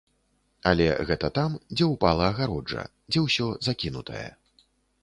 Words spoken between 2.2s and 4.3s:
агароджа, дзе ўсё закінутае.